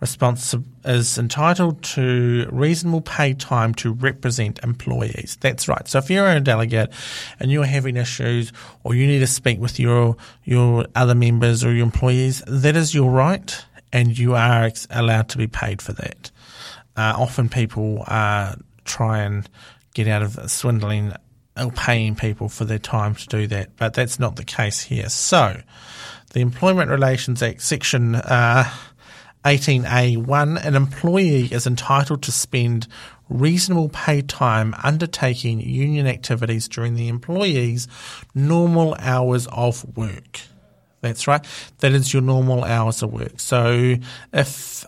responsi- 0.01 0.65
is 0.85 1.19
entitled 1.19 1.83
to 1.83 2.49
reasonable 2.51 3.03
paid 3.03 3.39
time 3.39 3.75
to 3.75 3.93
represent 3.93 4.59
employees. 4.63 5.37
That's 5.41 5.69
right. 5.69 5.87
So 5.87 5.99
if 5.99 6.11
you're 6.11 6.29
a 6.29 6.41
delegate 6.41 6.91
and 7.39 7.51
you're 7.51 7.65
having 7.65 7.97
issues 7.97 8.53
or 8.83 8.95
you 8.95 9.07
need 9.07 9.21
to 9.21 9.27
speak 9.27 9.61
with 9.61 9.79
your 9.79 10.17
your 10.45 10.87
other 10.95 11.15
members 11.15 11.65
or 11.65 11.73
your 11.73 11.85
employees, 11.85 12.43
that 12.47 12.77
is 12.77 12.95
your 12.95 13.11
right, 13.11 13.65
and 13.93 14.19
you 14.19 14.35
are 14.35 14.71
allowed 14.91 15.29
to 15.31 15.39
be 15.39 15.47
paid 15.47 15.83
for 15.83 15.93
that. 15.93 16.31
Uh, 16.97 17.15
often 17.17 17.49
people 17.49 18.05
uh, 18.07 18.55
try 18.85 19.21
and 19.21 19.49
get 19.95 20.09
out 20.09 20.23
of 20.23 20.51
swindling 20.51 21.13
or 21.57 21.71
paying 21.73 22.15
people 22.15 22.49
for 22.49 22.65
their 22.65 22.79
time 22.79 23.15
to 23.15 23.27
do 23.27 23.47
that, 23.49 23.77
but 23.77 23.95
that's 23.95 24.19
not 24.19 24.37
the 24.37 24.45
case 24.45 24.81
here. 24.81 25.09
So, 25.09 25.61
the 26.33 26.41
Employment 26.41 26.91
Relations 26.91 27.43
Act, 27.43 27.61
Section 27.61 28.15
uh, 28.15 28.71
18A1, 29.45 30.65
an 30.65 30.75
employee 30.75 31.45
is 31.47 31.67
entitled 31.67 32.23
to 32.23 32.33
spend 32.33 32.87
reasonable 33.29 33.89
paid 33.89 34.29
time 34.29 34.75
undertaking 34.83 35.61
union 35.61 36.07
activities 36.07 36.69
during 36.69 36.95
the 36.95 37.09
employee's 37.09 37.89
normal 38.35 38.95
hours 38.99 39.47
of 39.53 39.97
work. 39.97 40.41
That's 41.01 41.27
right. 41.27 41.45
That 41.79 41.93
is 41.93 42.13
your 42.13 42.23
normal 42.23 42.65
hours 42.65 43.03
of 43.03 43.13
work. 43.13 43.41
So 43.41 43.97
if 44.33 44.85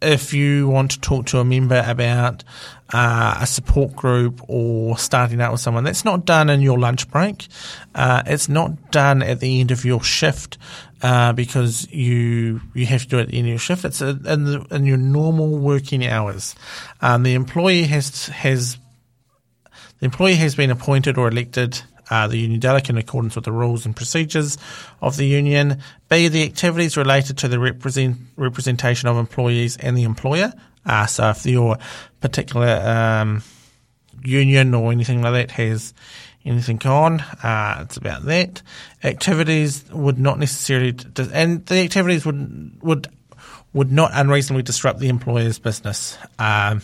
if 0.00 0.32
you 0.32 0.68
want 0.68 0.92
to 0.92 1.00
talk 1.00 1.26
to 1.26 1.40
a 1.40 1.44
member 1.44 1.82
about 1.84 2.44
uh, 2.92 3.38
a 3.40 3.46
support 3.46 3.94
group 3.94 4.40
or 4.48 4.96
starting 4.98 5.40
out 5.40 5.52
with 5.52 5.60
someone, 5.60 5.84
that's 5.84 6.04
not 6.04 6.24
done 6.24 6.48
in 6.48 6.60
your 6.60 6.78
lunch 6.78 7.08
break. 7.10 7.46
Uh, 7.94 8.22
it's 8.26 8.48
not 8.48 8.90
done 8.90 9.22
at 9.22 9.40
the 9.40 9.60
end 9.60 9.70
of 9.70 9.84
your 9.84 10.02
shift 10.02 10.58
uh, 11.02 11.32
because 11.32 11.90
you 11.92 12.60
you 12.74 12.86
have 12.86 13.02
to 13.02 13.08
do 13.08 13.18
it 13.18 13.30
of 13.30 13.46
your 13.46 13.58
shift. 13.58 13.84
It's 13.84 14.00
in, 14.00 14.22
the, 14.22 14.66
in 14.70 14.86
your 14.86 14.96
normal 14.96 15.58
working 15.58 16.06
hours. 16.06 16.54
Um, 17.00 17.22
the 17.22 17.34
employee 17.34 17.84
has 17.84 18.26
has 18.26 18.78
the 20.00 20.04
employee 20.04 20.36
has 20.36 20.54
been 20.54 20.70
appointed 20.70 21.18
or 21.18 21.28
elected 21.28 21.82
uh, 22.10 22.26
the 22.26 22.38
union 22.38 22.60
delegate 22.60 22.90
in 22.90 22.98
accordance 22.98 23.34
with 23.34 23.44
the 23.44 23.52
rules 23.52 23.84
and 23.84 23.94
procedures 23.94 24.56
of 25.00 25.16
the 25.16 25.26
union. 25.26 25.82
B, 26.08 26.28
the 26.28 26.44
activities 26.44 26.96
related 26.96 27.38
to 27.38 27.48
the 27.48 27.58
represent, 27.58 28.16
representation 28.36 29.08
of 29.08 29.16
employees 29.16 29.76
and 29.76 29.96
the 29.96 30.04
employer. 30.04 30.52
Uh, 30.84 31.06
so 31.06 31.30
if 31.30 31.44
your 31.46 31.78
particular 32.20 32.80
um, 32.84 33.42
union 34.24 34.74
or 34.74 34.92
anything 34.92 35.22
like 35.22 35.32
that 35.34 35.50
has 35.52 35.94
anything 36.44 36.80
on, 36.86 37.20
uh, 37.42 37.80
it's 37.82 37.96
about 37.96 38.24
that. 38.24 38.62
Activities 39.04 39.84
would 39.90 40.18
not 40.18 40.38
necessarily, 40.38 40.92
dis- 40.92 41.32
and 41.32 41.64
the 41.66 41.80
activities 41.80 42.24
would 42.24 42.78
would 42.82 43.08
would 43.72 43.92
not 43.92 44.10
unreasonably 44.14 44.62
disrupt 44.62 44.98
the 44.98 45.08
employer's 45.08 45.58
business. 45.58 46.16
Um, 46.38 46.80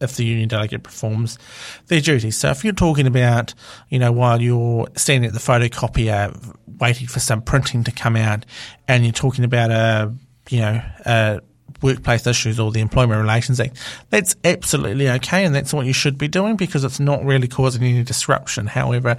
if 0.00 0.16
the 0.16 0.24
union 0.24 0.48
delegate 0.48 0.82
performs 0.82 1.38
their 1.86 2.00
duties. 2.00 2.36
So 2.36 2.50
if 2.50 2.64
you're 2.64 2.72
talking 2.72 3.06
about, 3.06 3.54
you 3.88 3.98
know, 3.98 4.12
while 4.12 4.40
you're 4.40 4.86
standing 4.96 5.28
at 5.28 5.34
the 5.34 5.40
photocopier 5.40 6.56
waiting 6.78 7.08
for 7.08 7.20
some 7.20 7.42
printing 7.42 7.84
to 7.84 7.90
come 7.92 8.16
out 8.16 8.46
and 8.86 9.04
you're 9.04 9.12
talking 9.12 9.44
about 9.44 9.70
a, 9.70 10.14
you 10.50 10.60
know, 10.60 10.82
a 11.04 11.40
workplace 11.82 12.26
issues 12.26 12.58
or 12.58 12.70
the 12.70 12.80
Employment 12.80 13.20
Relations 13.20 13.60
Act, 13.60 13.76
that's 14.10 14.36
absolutely 14.44 15.08
okay 15.08 15.44
and 15.44 15.54
that's 15.54 15.72
what 15.72 15.86
you 15.86 15.92
should 15.92 16.18
be 16.18 16.28
doing 16.28 16.56
because 16.56 16.84
it's 16.84 17.00
not 17.00 17.24
really 17.24 17.48
causing 17.48 17.82
any 17.82 18.02
disruption. 18.02 18.66
However, 18.66 19.16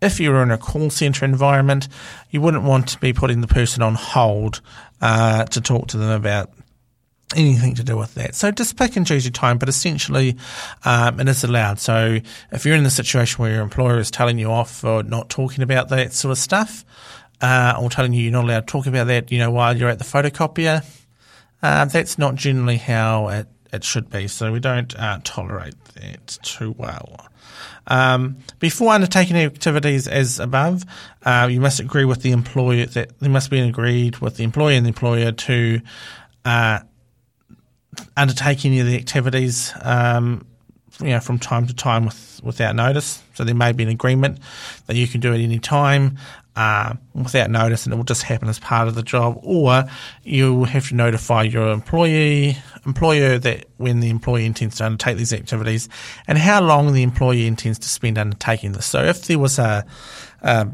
if 0.00 0.20
you're 0.20 0.42
in 0.42 0.50
a 0.50 0.58
call 0.58 0.90
centre 0.90 1.24
environment, 1.24 1.88
you 2.30 2.40
wouldn't 2.40 2.64
want 2.64 2.88
to 2.88 2.98
be 2.98 3.12
putting 3.12 3.40
the 3.40 3.48
person 3.48 3.82
on 3.82 3.94
hold 3.94 4.60
uh, 5.00 5.44
to 5.46 5.60
talk 5.60 5.88
to 5.88 5.96
them 5.96 6.10
about 6.10 6.50
anything 7.36 7.74
to 7.74 7.84
do 7.84 7.96
with 7.96 8.14
that. 8.14 8.34
So 8.34 8.50
just 8.50 8.76
pick 8.76 8.96
and 8.96 9.06
choose 9.06 9.24
your 9.24 9.32
time, 9.32 9.58
but 9.58 9.68
essentially 9.68 10.36
um, 10.84 11.20
it 11.20 11.28
is 11.28 11.44
allowed. 11.44 11.78
So 11.78 12.18
if 12.52 12.64
you're 12.64 12.76
in 12.76 12.84
the 12.84 12.90
situation 12.90 13.42
where 13.42 13.52
your 13.52 13.62
employer 13.62 13.98
is 13.98 14.10
telling 14.10 14.38
you 14.38 14.50
off 14.50 14.70
for 14.70 15.02
not 15.02 15.28
talking 15.28 15.62
about 15.62 15.88
that 15.90 16.12
sort 16.12 16.32
of 16.32 16.38
stuff, 16.38 16.84
uh, 17.40 17.78
or 17.80 17.90
telling 17.90 18.12
you 18.12 18.22
you're 18.22 18.32
not 18.32 18.44
allowed 18.44 18.60
to 18.60 18.66
talk 18.66 18.86
about 18.86 19.06
that, 19.08 19.30
you 19.30 19.38
know, 19.38 19.50
while 19.50 19.76
you're 19.76 19.90
at 19.90 19.98
the 19.98 20.04
photocopier, 20.04 20.84
uh, 21.62 21.84
that's 21.86 22.18
not 22.18 22.34
generally 22.34 22.76
how 22.76 23.28
it, 23.28 23.46
it 23.72 23.84
should 23.84 24.10
be. 24.10 24.28
So 24.28 24.52
we 24.52 24.60
don't 24.60 24.94
uh, 24.98 25.20
tolerate 25.24 25.74
that 25.94 26.38
too 26.42 26.74
well. 26.78 27.26
Um, 27.86 28.36
before 28.58 28.92
undertaking 28.92 29.36
activities 29.36 30.06
as 30.06 30.38
above, 30.38 30.84
uh, 31.24 31.48
you 31.50 31.60
must 31.60 31.80
agree 31.80 32.04
with 32.04 32.22
the 32.22 32.32
employer 32.32 32.86
that 32.86 33.18
there 33.18 33.30
must 33.30 33.50
be 33.50 33.58
an 33.58 33.68
agreed 33.68 34.18
with 34.18 34.36
the 34.36 34.44
employer 34.44 34.74
and 34.74 34.84
the 34.84 34.90
employer 34.90 35.32
to 35.32 35.80
uh, 36.44 36.80
undertake 38.16 38.64
any 38.64 38.80
of 38.80 38.86
the 38.86 38.96
activities, 38.96 39.72
um, 39.82 40.46
you 41.00 41.08
know, 41.08 41.20
from 41.20 41.38
time 41.38 41.66
to 41.66 41.74
time 41.74 42.04
with, 42.04 42.40
without 42.42 42.76
notice. 42.76 43.22
So 43.34 43.44
there 43.44 43.54
may 43.54 43.72
be 43.72 43.84
an 43.84 43.88
agreement 43.88 44.38
that 44.86 44.96
you 44.96 45.08
can 45.08 45.20
do 45.20 45.32
it 45.32 45.40
any 45.40 45.58
time 45.58 46.18
uh, 46.58 46.94
without 47.14 47.50
notice, 47.50 47.86
and 47.86 47.92
it 47.92 47.96
will 47.96 48.02
just 48.02 48.24
happen 48.24 48.48
as 48.48 48.58
part 48.58 48.88
of 48.88 48.96
the 48.96 49.02
job. 49.02 49.38
Or 49.44 49.84
you 50.24 50.54
will 50.54 50.64
have 50.64 50.88
to 50.88 50.96
notify 50.96 51.44
your 51.44 51.68
employee 51.70 52.56
employer 52.84 53.38
that 53.38 53.66
when 53.76 54.00
the 54.00 54.10
employee 54.10 54.44
intends 54.44 54.78
to 54.78 54.84
undertake 54.84 55.16
these 55.18 55.32
activities, 55.32 55.88
and 56.26 56.36
how 56.36 56.60
long 56.60 56.92
the 56.92 57.04
employee 57.04 57.46
intends 57.46 57.78
to 57.78 57.88
spend 57.88 58.18
undertaking 58.18 58.72
this. 58.72 58.86
So 58.86 59.04
if 59.04 59.26
there 59.26 59.38
was 59.38 59.60
a, 59.60 59.86
a 60.42 60.66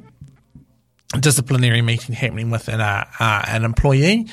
disciplinary 1.20 1.82
meeting 1.82 2.14
happening 2.14 2.50
within 2.50 2.80
a, 2.80 3.06
uh, 3.20 3.44
an 3.46 3.64
employee. 3.64 4.26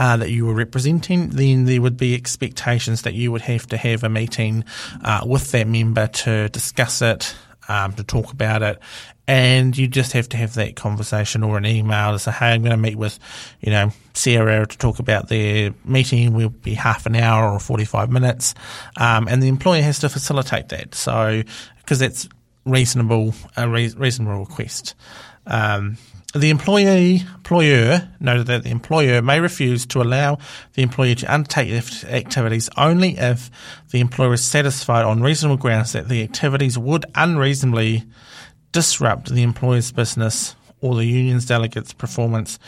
Uh, 0.00 0.16
that 0.16 0.30
you 0.30 0.46
were 0.46 0.54
representing, 0.54 1.28
then 1.30 1.64
there 1.64 1.82
would 1.82 1.96
be 1.96 2.14
expectations 2.14 3.02
that 3.02 3.14
you 3.14 3.32
would 3.32 3.40
have 3.40 3.66
to 3.66 3.76
have 3.76 4.04
a 4.04 4.08
meeting 4.08 4.64
uh, 5.02 5.24
with 5.26 5.50
that 5.50 5.66
member 5.66 6.06
to 6.06 6.48
discuss 6.50 7.02
it, 7.02 7.34
um, 7.68 7.92
to 7.94 8.04
talk 8.04 8.32
about 8.32 8.62
it, 8.62 8.78
and 9.26 9.76
you 9.76 9.86
just 9.88 10.12
have 10.12 10.28
to 10.30 10.36
have 10.36 10.54
that 10.54 10.76
conversation 10.76 11.42
or 11.42 11.58
an 11.58 11.66
email 11.66 12.12
to 12.12 12.18
say, 12.18 12.30
"Hey, 12.30 12.46
I'm 12.52 12.62
going 12.62 12.70
to 12.70 12.76
meet 12.76 12.96
with, 12.96 13.18
you 13.60 13.70
know, 13.70 13.92
Sierra 14.14 14.66
to 14.66 14.78
talk 14.78 14.98
about 14.98 15.28
their 15.28 15.74
meeting. 15.84 16.32
We'll 16.32 16.48
be 16.48 16.74
half 16.74 17.06
an 17.06 17.14
hour 17.16 17.52
or 17.52 17.60
45 17.60 18.10
minutes," 18.10 18.54
um, 18.96 19.28
and 19.28 19.42
the 19.42 19.48
employer 19.48 19.82
has 19.82 19.98
to 20.00 20.08
facilitate 20.08 20.70
that. 20.70 20.94
So 20.94 21.42
because 21.78 21.98
that's 21.98 22.28
reasonable, 22.64 23.34
a 23.56 23.68
re- 23.68 23.94
reasonable 23.96 24.40
request. 24.40 24.94
Um, 25.46 25.96
the 26.34 26.50
employee 26.50 27.22
employer 27.34 28.06
noted 28.20 28.46
that 28.48 28.62
the 28.62 28.70
employer 28.70 29.22
may 29.22 29.40
refuse 29.40 29.86
to 29.86 30.02
allow 30.02 30.36
the 30.74 30.82
employee 30.82 31.14
to 31.14 31.32
undertake 31.32 31.72
activities 32.04 32.68
only 32.76 33.16
if 33.16 33.50
the 33.90 34.00
employer 34.00 34.34
is 34.34 34.44
satisfied 34.44 35.06
on 35.06 35.22
reasonable 35.22 35.56
grounds 35.56 35.92
that 35.92 36.08
the 36.08 36.22
activities 36.22 36.76
would 36.76 37.06
unreasonably 37.14 38.04
disrupt 38.72 39.32
the 39.32 39.42
employer's 39.42 39.90
business 39.90 40.54
or 40.82 40.94
the 40.96 41.06
union's 41.06 41.46
delegates' 41.46 41.94
performance 41.94 42.58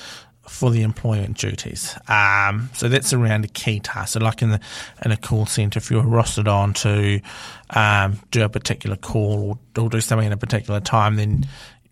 for 0.48 0.70
the 0.70 0.82
employment 0.82 1.36
duties. 1.36 1.96
Um, 2.08 2.70
so 2.74 2.88
that's 2.88 3.12
around 3.12 3.44
a 3.44 3.48
key 3.48 3.78
task. 3.78 4.14
So, 4.14 4.20
like 4.20 4.42
in 4.42 4.50
the 4.50 4.60
in 5.04 5.12
a 5.12 5.16
call 5.16 5.46
centre, 5.46 5.78
if 5.78 5.90
you're 5.90 6.02
rostered 6.02 6.48
on 6.48 6.74
to 6.74 7.20
um, 7.70 8.18
do 8.30 8.42
a 8.42 8.48
particular 8.48 8.96
call 8.96 9.58
or, 9.76 9.82
or 9.82 9.88
do 9.90 10.00
something 10.00 10.26
at 10.26 10.32
a 10.32 10.36
particular 10.36 10.80
time, 10.80 11.16
then 11.16 11.46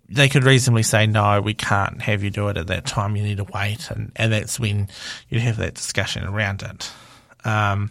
they 0.08 0.28
could 0.28 0.44
reasonably 0.44 0.82
say, 0.82 1.06
no, 1.06 1.40
we 1.40 1.54
can't 1.54 2.00
have 2.02 2.22
you 2.22 2.30
do 2.30 2.48
it 2.48 2.56
at 2.56 2.68
that 2.68 2.86
time. 2.86 3.16
You 3.16 3.22
need 3.22 3.36
to 3.38 3.44
wait. 3.44 3.90
And, 3.90 4.10
and 4.16 4.32
that's 4.32 4.58
when 4.58 4.88
you'd 5.28 5.42
have 5.42 5.58
that 5.58 5.74
discussion 5.74 6.24
around 6.24 6.62
it. 6.62 6.90
Um, 7.44 7.90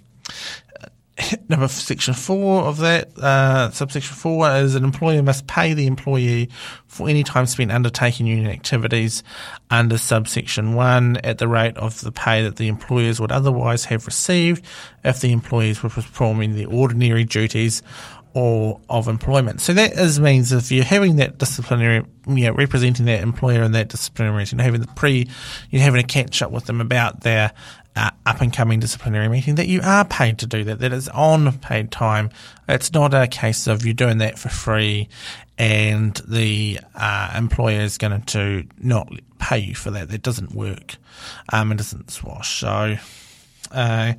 number 1.50 1.68
section 1.68 2.14
four 2.14 2.64
of 2.64 2.78
that, 2.78 3.18
uh, 3.18 3.70
subsection 3.72 4.16
four 4.16 4.50
is 4.52 4.76
an 4.76 4.84
employer 4.84 5.24
must 5.24 5.48
pay 5.48 5.74
the 5.74 5.88
employee 5.88 6.50
for 6.86 7.10
any 7.10 7.24
time 7.24 7.46
spent 7.46 7.72
undertaking 7.72 8.28
union 8.28 8.48
activities 8.48 9.24
under 9.70 9.98
subsection 9.98 10.76
one 10.76 11.18
at 11.18 11.38
the 11.38 11.48
rate 11.48 11.76
of 11.78 12.02
the 12.02 12.12
pay 12.12 12.44
that 12.44 12.58
the 12.58 12.68
employers 12.68 13.20
would 13.20 13.32
otherwise 13.32 13.86
have 13.86 14.06
received 14.06 14.64
if 15.04 15.22
the 15.22 15.32
employees 15.32 15.82
were 15.82 15.90
performing 15.90 16.56
the 16.56 16.66
ordinary 16.66 17.24
duties 17.24 17.82
or 18.38 18.80
of 18.88 19.08
employment. 19.08 19.60
So 19.60 19.74
that 19.74 19.94
is 19.94 20.20
means 20.20 20.52
if 20.52 20.72
you're 20.72 20.84
having 20.84 21.16
that 21.16 21.40
disciplinary, 21.40 22.06
you 22.28 22.46
know, 22.46 22.52
representing 22.52 23.08
that 23.08 23.24
employer 23.24 23.64
in 23.64 23.72
that 23.72 23.88
disciplinary 23.88 24.38
meeting, 24.38 24.60
having 24.60 24.82
the 24.82 24.86
pre, 24.86 25.28
you're 25.72 25.82
having 25.82 26.04
a 26.04 26.08
catch 26.08 26.44
up 26.44 26.52
with 26.52 26.66
them 26.66 26.80
about 26.80 27.22
their 27.22 27.52
uh, 27.96 28.12
up 28.28 28.40
and 28.40 28.54
coming 28.54 28.80
disciplinary 28.80 29.28
meeting, 29.28 29.56
that 29.56 29.66
you 29.66 29.82
are 29.84 30.06
paid 30.06 30.38
to 30.38 30.46
do 30.46 30.64
that, 30.66 30.78
that 30.78 30.94
is 30.94 31.10
on 31.10 31.58
paid 31.58 31.90
time. 31.90 32.30
It's 32.70 32.94
not 32.94 33.12
a 33.16 33.26
case 33.26 33.66
of 33.66 33.84
you 33.88 33.96
doing 33.96 34.20
that 34.20 34.38
for 34.38 34.50
free 34.50 35.10
and 35.58 36.14
the 36.28 36.80
uh, 36.94 37.34
employer 37.36 37.82
is 37.82 37.98
going 37.98 38.22
to 38.22 38.66
not 38.78 39.12
pay 39.40 39.58
you 39.58 39.74
for 39.74 39.90
that. 39.90 40.10
That 40.10 40.22
doesn't 40.22 40.54
work. 40.54 40.98
Um, 41.52 41.72
it 41.72 41.78
doesn't 41.78 42.12
swash. 42.12 42.60
So 42.60 42.98
uh, 43.72 44.14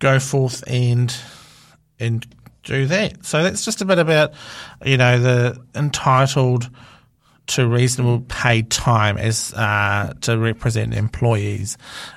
go 0.00 0.20
forth 0.20 0.62
and 0.66 1.16
and 1.98 2.26
do 2.64 2.86
that. 2.86 3.24
So 3.24 3.42
that's 3.42 3.64
just 3.64 3.80
a 3.82 3.84
bit 3.84 3.98
about, 3.98 4.32
you 4.84 4.96
know, 4.96 5.18
the 5.18 5.62
entitled 5.74 6.70
to 7.46 7.68
reasonable 7.68 8.20
paid 8.20 8.70
time 8.70 9.18
as 9.18 9.52
uh, 9.52 10.14
to 10.22 10.38
represent 10.38 10.94
employees 10.94 11.76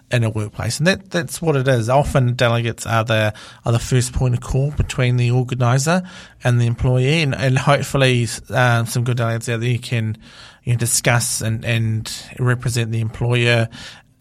in 0.10 0.24
a 0.24 0.30
workplace, 0.30 0.78
and 0.78 0.88
that 0.88 1.10
that's 1.10 1.42
what 1.42 1.58
it 1.58 1.68
is. 1.68 1.90
Often 1.90 2.36
delegates 2.36 2.86
are 2.86 3.04
the 3.04 3.34
are 3.66 3.72
the 3.74 3.80
first 3.80 4.14
point 4.14 4.36
of 4.36 4.42
call 4.42 4.72
between 4.72 5.18
the 5.18 5.32
organizer 5.32 6.02
and 6.44 6.62
the 6.62 6.66
employee, 6.66 7.22
and, 7.22 7.36
and 7.36 7.58
hopefully 7.58 8.26
uh, 8.50 8.86
some 8.86 9.04
good 9.04 9.18
delegates 9.18 9.50
out 9.50 9.60
there 9.60 9.78
can 9.78 10.18
you 10.64 10.74
know, 10.74 10.80
discuss 10.80 11.42
and, 11.42 11.66
and 11.66 12.24
represent 12.40 12.92
the 12.92 13.02
employer 13.02 13.68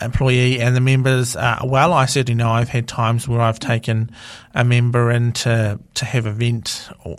employee 0.00 0.60
and 0.60 0.76
the 0.76 0.80
members 0.80 1.36
uh, 1.36 1.60
well. 1.64 1.92
I 1.92 2.06
certainly 2.06 2.36
know 2.36 2.50
I've 2.50 2.68
had 2.68 2.86
times 2.86 3.26
where 3.26 3.40
I've 3.40 3.58
taken 3.58 4.10
a 4.54 4.64
member 4.64 5.10
in 5.10 5.32
to, 5.32 5.78
to 5.94 6.04
have 6.04 6.26
a 6.26 6.32
vent 6.32 6.88
or 7.04 7.16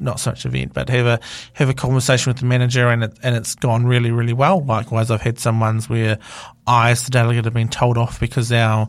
not 0.00 0.18
such 0.18 0.46
event, 0.46 0.72
but 0.72 0.88
have 0.88 1.06
a 1.06 1.20
have 1.52 1.68
a 1.68 1.74
conversation 1.74 2.30
with 2.30 2.38
the 2.38 2.46
manager, 2.46 2.88
and 2.88 3.04
it, 3.04 3.18
and 3.22 3.36
it's 3.36 3.54
gone 3.54 3.86
really 3.86 4.10
really 4.10 4.32
well. 4.32 4.64
Likewise, 4.64 5.10
I've 5.10 5.20
had 5.20 5.38
some 5.38 5.60
ones 5.60 5.88
where 5.88 6.18
I, 6.66 6.90
as 6.90 7.04
the 7.04 7.10
delegate, 7.10 7.44
have 7.44 7.54
been 7.54 7.68
told 7.68 7.98
off 7.98 8.18
because 8.18 8.50
our 8.50 8.88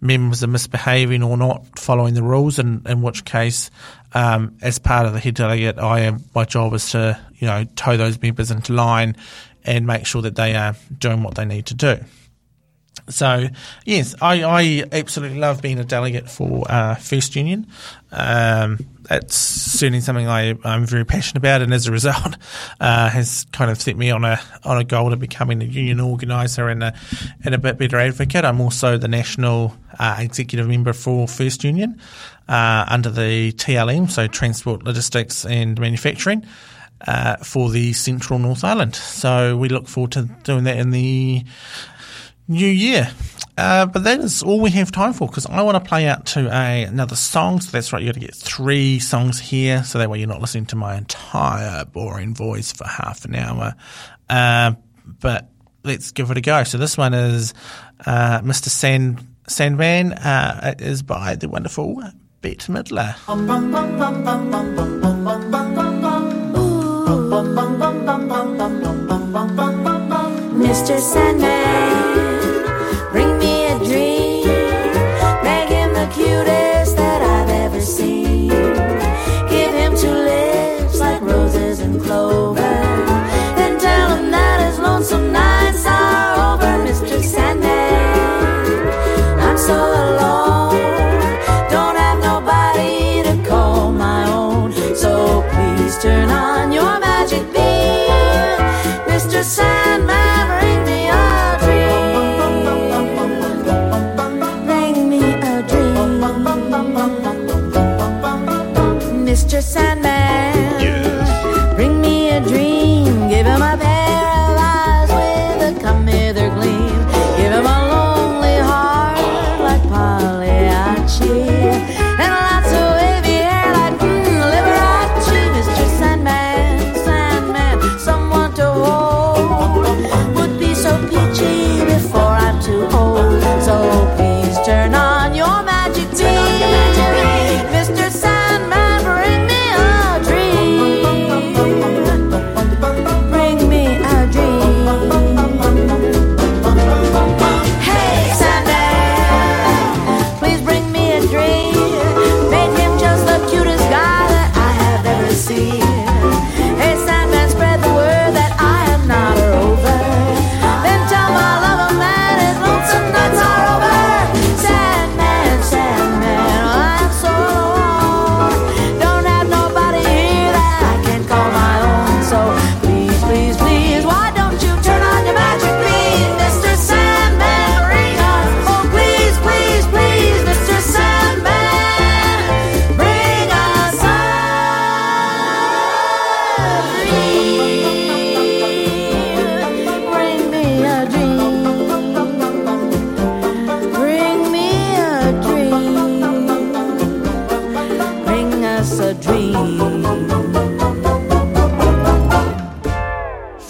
members 0.00 0.42
are 0.42 0.48
misbehaving 0.48 1.22
or 1.22 1.36
not 1.36 1.78
following 1.78 2.14
the 2.14 2.22
rules, 2.22 2.58
and 2.58 2.86
in 2.86 3.02
which 3.02 3.24
case, 3.24 3.70
um, 4.14 4.56
as 4.62 4.78
part 4.78 5.06
of 5.06 5.12
the 5.12 5.20
head 5.20 5.34
delegate, 5.34 5.78
I 5.78 6.00
am 6.00 6.24
my 6.34 6.44
job 6.44 6.72
is 6.74 6.90
to 6.90 7.18
you 7.34 7.48
know 7.48 7.64
tow 7.76 7.96
those 7.96 8.20
members 8.22 8.50
into 8.50 8.72
line 8.72 9.16
and 9.64 9.86
make 9.86 10.06
sure 10.06 10.22
that 10.22 10.36
they 10.36 10.54
are 10.54 10.74
doing 10.96 11.22
what 11.22 11.34
they 11.34 11.44
need 11.44 11.66
to 11.66 11.74
do. 11.74 11.98
So 13.08 13.48
yes, 13.84 14.14
I, 14.20 14.44
I 14.44 14.84
absolutely 14.92 15.38
love 15.38 15.60
being 15.60 15.78
a 15.78 15.84
delegate 15.84 16.30
for 16.30 16.64
uh, 16.70 16.94
First 16.94 17.36
Union. 17.36 17.66
Um, 18.12 18.78
it's 19.10 19.36
certainly 19.36 20.00
something 20.00 20.28
I, 20.28 20.54
I'm 20.64 20.86
very 20.86 21.04
passionate 21.04 21.38
about, 21.38 21.62
and 21.62 21.72
as 21.74 21.86
a 21.86 21.92
result, 21.92 22.36
uh, 22.80 23.08
has 23.08 23.46
kind 23.52 23.70
of 23.70 23.80
set 23.80 23.96
me 23.96 24.10
on 24.10 24.24
a 24.24 24.40
on 24.64 24.78
a 24.78 24.84
goal 24.84 25.10
to 25.10 25.16
becoming 25.16 25.62
a 25.62 25.64
union 25.64 26.00
organiser 26.00 26.68
and 26.68 26.82
a 26.82 26.94
and 27.44 27.54
a 27.54 27.58
bit 27.58 27.78
better 27.78 27.98
advocate. 27.98 28.44
I'm 28.44 28.60
also 28.60 28.98
the 28.98 29.08
national 29.08 29.76
uh, 29.98 30.16
executive 30.18 30.68
member 30.68 30.92
for 30.92 31.26
First 31.26 31.64
Union 31.64 32.00
uh, 32.48 32.84
under 32.88 33.10
the 33.10 33.52
TLM, 33.52 34.10
so 34.10 34.26
Transport, 34.26 34.84
Logistics, 34.84 35.44
and 35.44 35.78
Manufacturing. 35.80 36.46
Uh, 37.04 37.34
for 37.38 37.68
the 37.68 37.92
Central 37.94 38.38
North 38.38 38.62
Island. 38.62 38.94
So 38.94 39.56
we 39.56 39.68
look 39.68 39.88
forward 39.88 40.12
to 40.12 40.30
doing 40.44 40.62
that 40.64 40.76
in 40.76 40.92
the 40.92 41.42
new 42.48 42.66
year. 42.68 43.10
Uh, 43.56 43.86
but 43.86 44.04
that 44.04 44.20
is 44.20 44.42
all 44.42 44.60
we 44.60 44.70
have 44.70 44.90
time 44.90 45.12
for 45.12 45.28
because 45.28 45.46
I 45.46 45.62
want 45.62 45.82
to 45.82 45.88
play 45.88 46.06
out 46.06 46.26
to 46.26 46.48
a, 46.48 46.84
another 46.84 47.16
song. 47.16 47.60
So 47.60 47.70
that's 47.70 47.92
right, 47.92 48.02
you 48.02 48.08
got 48.08 48.14
to 48.14 48.20
get 48.20 48.34
three 48.34 48.98
songs 48.98 49.38
here. 49.38 49.84
So 49.84 49.98
that 49.98 50.08
way 50.08 50.18
you're 50.18 50.28
not 50.28 50.40
listening 50.40 50.66
to 50.66 50.76
my 50.76 50.96
entire 50.96 51.84
boring 51.84 52.34
voice 52.34 52.72
for 52.72 52.86
half 52.86 53.24
an 53.24 53.34
hour. 53.34 53.74
Uh, 54.28 54.72
but 55.04 55.50
let's 55.84 56.12
give 56.12 56.30
it 56.30 56.38
a 56.38 56.40
go. 56.40 56.64
So 56.64 56.78
this 56.78 56.96
one 56.96 57.12
is 57.12 57.52
uh, 58.06 58.40
Mr. 58.40 58.68
Sand, 58.68 59.26
Sandman. 59.46 60.14
Uh, 60.14 60.74
it 60.78 60.80
is 60.80 61.02
by 61.02 61.36
the 61.36 61.48
wonderful 61.48 62.02
Bette 62.40 62.72
Midler. 62.72 63.14
Mr. 70.62 70.98
Sandman, 70.98 71.61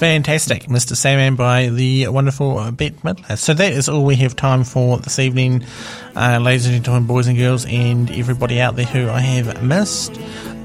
Fantastic, 0.03 0.65
Mr. 0.65 0.97
Sandman 0.97 1.37
by 1.37 1.69
the 1.69 2.09
wonderful 2.09 2.73
Bette 2.73 2.97
Midler. 3.05 3.39
So 3.39 3.55
that 3.55 3.73
is 3.73 3.89
all 3.89 4.05
we 4.05 4.17
have 4.17 4.35
time 4.35 4.65
for 4.65 4.99
this 4.99 5.21
evening, 5.21 5.65
uh, 6.17 6.41
ladies 6.43 6.67
and 6.67 6.75
gentlemen, 6.75 7.07
boys 7.07 7.29
and 7.29 7.39
girls, 7.39 7.65
and 7.67 8.11
everybody 8.11 8.61
out 8.61 8.75
there 8.75 8.85
who 8.85 9.09
I 9.09 9.21
have 9.21 9.63
missed. 9.63 10.11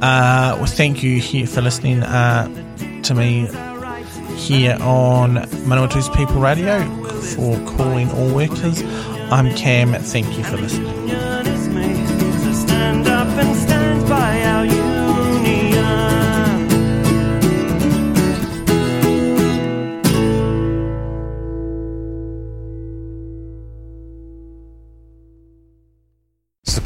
Uh, 0.02 0.58
well, 0.58 0.66
thank 0.66 1.04
you 1.04 1.20
here 1.20 1.46
for 1.46 1.62
listening 1.62 2.02
uh, 2.02 2.48
to 3.04 3.14
me 3.14 3.46
here 4.38 4.76
on 4.82 5.36
Manawatu's 5.68 6.10
People 6.10 6.42
Radio 6.42 6.84
for 7.22 7.64
calling 7.78 8.10
all 8.10 8.34
workers. 8.34 8.82
I'm 9.32 9.54
Cam. 9.54 9.94
Thank 9.94 10.36
you 10.36 10.44
for 10.46 10.58
listening. 10.58 11.27